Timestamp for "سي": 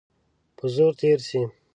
1.29-1.41